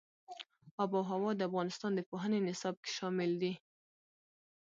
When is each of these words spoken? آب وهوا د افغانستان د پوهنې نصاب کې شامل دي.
آب 0.83 0.89
وهوا 0.97 1.31
د 1.35 1.41
افغانستان 1.49 1.91
د 1.95 1.99
پوهنې 2.09 2.39
نصاب 2.47 2.75
کې 2.83 2.91
شامل 2.97 3.31
دي. 3.41 3.53